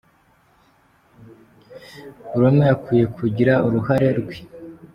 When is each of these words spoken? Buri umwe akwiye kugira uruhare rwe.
Buri 2.29 2.45
umwe 2.49 2.65
akwiye 2.75 3.05
kugira 3.17 3.53
uruhare 3.65 4.07
rwe. 4.19 4.35